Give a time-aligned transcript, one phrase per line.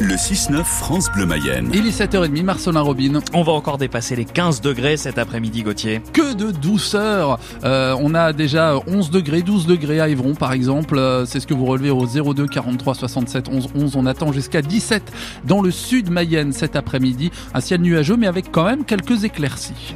[0.00, 1.70] Le 6-9 France Bleu Mayenne.
[1.74, 3.20] Il est 7h30, Marcelin Robin.
[3.34, 6.00] On va encore dépasser les 15 degrés cet après-midi, Gauthier.
[6.14, 10.96] Que de douceur euh, On a déjà 11 degrés, 12 degrés à Évron par exemple.
[10.96, 13.96] Euh, c'est ce que vous relevez au 02 43 67 11 11.
[13.96, 15.12] On attend jusqu'à 17
[15.44, 17.30] dans le sud Mayenne cet après-midi.
[17.52, 19.94] Un ciel nuageux mais avec quand même quelques éclaircies.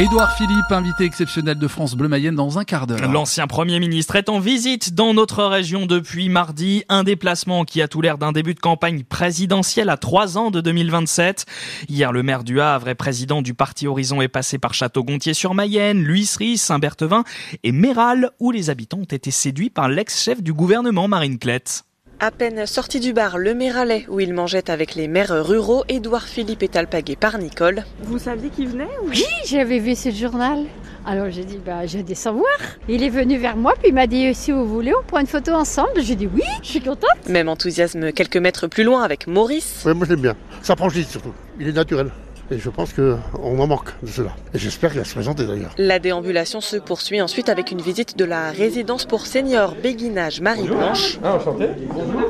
[0.00, 3.06] Édouard Philippe, invité exceptionnel de France Bleu Mayenne dans un quart d'heure.
[3.12, 6.84] L'ancien Premier ministre est en visite dans notre région depuis mardi.
[6.88, 10.62] Un déplacement qui a tout l'air d'un début de campagne présidentielle à trois ans de
[10.62, 11.44] 2027.
[11.90, 16.56] Hier, le maire du Havre et président du parti Horizon est passé par Château-Gontier-sur-Mayenne, L'Huisserie,
[16.56, 17.24] Saint-Berthevin
[17.62, 21.84] et Méral, où les habitants ont été séduits par l'ex-chef du gouvernement, Marine Klett.
[22.22, 26.28] À peine sorti du bar Le Méralais, où il mangeait avec les maires ruraux, Édouard
[26.28, 27.82] Philippe est alpagué par Nicole.
[28.02, 30.66] Vous saviez qu'il venait Oui, j'avais vu ce journal.
[31.06, 32.52] Alors j'ai dit, bah, j'ai des savoir.
[32.90, 35.26] Il est venu vers moi, puis il m'a dit, si vous voulez, on prend une
[35.26, 36.02] photo ensemble.
[36.02, 37.26] J'ai dit, oui, je suis contente.
[37.26, 39.82] Même enthousiasme quelques mètres plus loin avec Maurice.
[39.86, 40.36] Oui, moi je l'aime bien.
[40.60, 41.32] Ça prend vite surtout.
[41.58, 42.10] Il est naturel.
[42.52, 43.18] Et je pense qu'on
[43.60, 44.30] en manque de cela.
[44.52, 45.72] Et j'espère qu'il va se présenter d'ailleurs.
[45.78, 51.20] La déambulation se poursuit ensuite avec une visite de la résidence pour seniors Béguinage Marie-Blanche.
[51.22, 51.66] Ah, enchanté.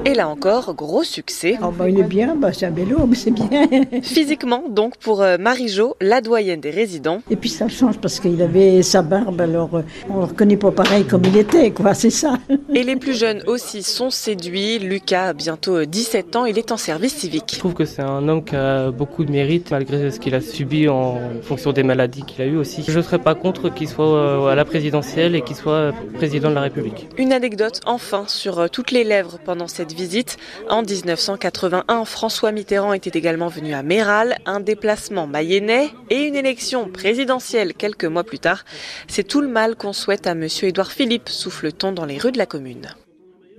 [0.05, 1.57] Et là encore, gros succès.
[1.63, 3.49] Oh bah, il est bien, bah, c'est un bel homme, c'est bien.
[4.03, 7.23] Physiquement, donc, pour euh, Marie-Jo, la doyenne des résidents.
[7.31, 10.59] Et puis ça change parce qu'il avait sa barbe, alors euh, on ne le reconnaît
[10.59, 12.35] pas pareil comme il était, quoi, c'est ça.
[12.75, 14.79] Et les plus jeunes aussi sont séduits.
[14.79, 17.53] Lucas a bientôt 17 ans, il est en service civique.
[17.55, 20.41] Je trouve que c'est un homme qui a beaucoup de mérite malgré ce qu'il a
[20.41, 22.85] subi en fonction des maladies qu'il a eues aussi.
[22.87, 26.51] Je ne serais pas contre qu'il soit euh, à la présidentielle et qu'il soit président
[26.51, 27.09] de la République.
[27.17, 30.37] Une anecdote enfin sur euh, toutes les lèvres pendant cette visite.
[30.69, 36.89] En 1981, François Mitterrand était également venu à Méral, un déplacement mayennais et une élection
[36.89, 38.65] présidentielle quelques mois plus tard.
[39.09, 42.39] C'est tout le mal qu'on souhaite à monsieur Édouard Philippe, souffle-t-on dans les rues de
[42.39, 42.89] la commune.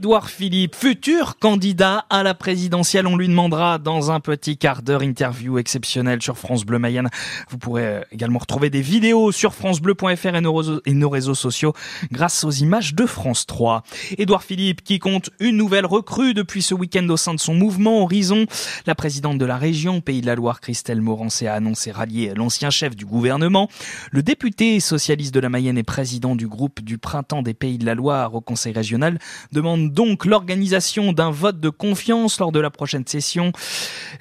[0.01, 3.05] Édouard Philippe, futur candidat à la présidentielle.
[3.05, 7.07] On lui demandera dans un petit quart d'heure interview exceptionnelle sur France Bleu Mayenne.
[7.51, 11.73] Vous pourrez euh, également retrouver des vidéos sur francebleu.fr et nos, réseaux, sociaux
[12.11, 13.83] grâce aux images de France 3.
[14.17, 18.01] Édouard Philippe qui compte une nouvelle recrue depuis ce week-end au sein de son mouvement
[18.01, 18.47] Horizon.
[18.87, 22.71] La présidente de la région Pays de la Loire, Christelle Morancé, a annoncé rallier l'ancien
[22.71, 23.69] chef du gouvernement.
[24.11, 27.85] Le député socialiste de la Mayenne et président du groupe du Printemps des Pays de
[27.85, 29.19] la Loire au Conseil régional
[29.51, 33.51] demande donc l'organisation d'un vote de confiance lors de la prochaine session.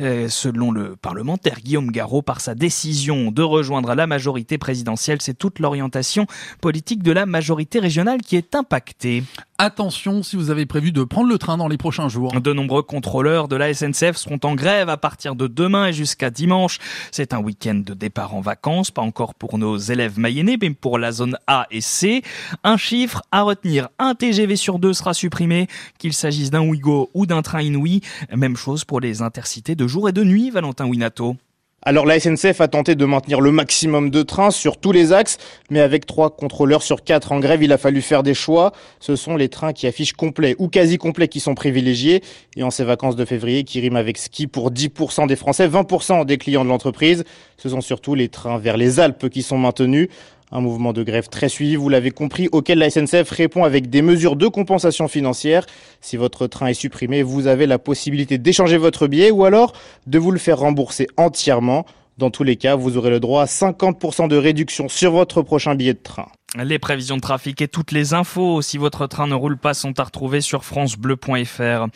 [0.00, 5.38] Euh, selon le parlementaire Guillaume Garot, par sa décision de rejoindre la majorité présidentielle, c'est
[5.38, 6.26] toute l'orientation
[6.60, 9.22] politique de la majorité régionale qui est impactée.
[9.58, 12.40] Attention si vous avez prévu de prendre le train dans les prochains jours.
[12.40, 16.30] De nombreux contrôleurs de la SNCF seront en grève à partir de demain et jusqu'à
[16.30, 16.78] dimanche.
[17.10, 20.98] C'est un week-end de départ en vacances, pas encore pour nos élèves mayennais, mais pour
[20.98, 22.22] la zone A et C.
[22.64, 25.59] Un chiffre à retenir, un TGV sur deux sera supprimé,
[25.98, 28.00] qu'il s'agisse d'un Ouigo ou d'un train Inouï.
[28.34, 31.36] Même chose pour les intercités de jour et de nuit, Valentin Winato.
[31.82, 35.38] Alors la SNCF a tenté de maintenir le maximum de trains sur tous les axes,
[35.70, 38.72] mais avec trois contrôleurs sur quatre en grève, il a fallu faire des choix.
[38.98, 42.22] Ce sont les trains qui affichent complet ou quasi complet qui sont privilégiés.
[42.56, 46.26] Et en ces vacances de février, qui riment avec ski pour 10% des Français, 20%
[46.26, 47.24] des clients de l'entreprise,
[47.56, 50.08] ce sont surtout les trains vers les Alpes qui sont maintenus.
[50.52, 54.02] Un mouvement de grève très suivi, vous l'avez compris, auquel la SNCF répond avec des
[54.02, 55.64] mesures de compensation financière.
[56.00, 59.72] Si votre train est supprimé, vous avez la possibilité d'échanger votre billet ou alors
[60.08, 61.86] de vous le faire rembourser entièrement.
[62.18, 65.76] Dans tous les cas, vous aurez le droit à 50% de réduction sur votre prochain
[65.76, 66.26] billet de train.
[66.58, 70.00] Les prévisions de trafic et toutes les infos, si votre train ne roule pas, sont
[70.00, 71.86] à retrouver sur francebleu.fr.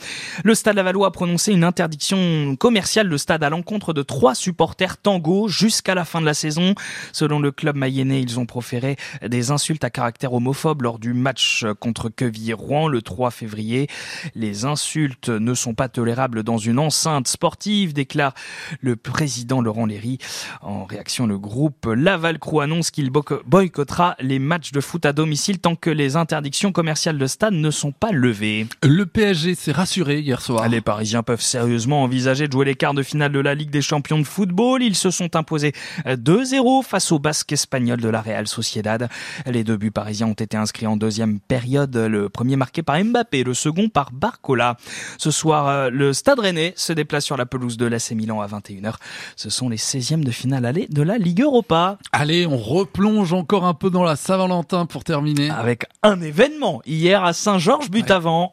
[0.44, 4.96] Le Stade Lavallois a prononcé une interdiction commerciale de stade à l'encontre de trois supporters
[4.98, 6.76] tango jusqu'à la fin de la saison.
[7.12, 8.94] Selon le club mayennais, ils ont proféré
[9.26, 13.88] des insultes à caractère homophobe lors du match contre Quevilly-Rouen le 3 février.
[14.36, 18.34] Les insultes ne sont pas tolérables dans une enceinte sportive, déclare
[18.80, 20.18] le président Laurent Léry.
[20.62, 25.74] En réaction, le groupe Laval annonce qu'il boycottera les matchs de foot à domicile tant
[25.74, 28.66] que les interdictions commerciales de stade ne sont pas levées.
[28.82, 30.68] Le PSG s'est rassuré hier soir.
[30.68, 33.82] Les Parisiens peuvent sérieusement envisager de jouer les quarts de finale de la Ligue des
[33.82, 34.82] champions de football.
[34.82, 35.72] Ils se sont imposés
[36.06, 39.08] 2-0 face au basque espagnol de la Real Sociedad.
[39.46, 41.96] Les deux buts parisiens ont été inscrits en deuxième période.
[41.96, 44.76] Le premier marqué par Mbappé, le second par Barcola.
[45.18, 48.94] Ce soir, le Stade Rennais se déplace sur la pelouse de l'AC Milan à 21h.
[49.36, 51.98] Ce sont les 16e de finale aller de la Ligue Europa.
[52.12, 55.48] Allez, on replonge encore un peu dans la Saint-Valentin pour terminer.
[55.50, 58.52] Avec un événement hier à Saint-Georges, but avant.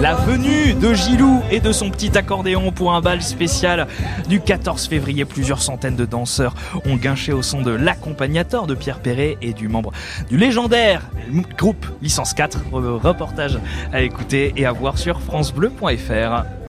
[0.00, 3.88] la venue de Gilou et de son petit accordéon pour un bal spécial
[4.28, 5.24] du 14 février.
[5.24, 6.54] Plusieurs centaines de danseurs
[6.86, 9.90] ont guinché au son de l'accompagnateur de Pierre Perret et du membre
[10.28, 11.10] du légendaire
[11.58, 12.60] groupe Licence 4.
[12.70, 13.58] Reportage
[13.92, 16.44] à écouter et à voir sur francebleu.fr.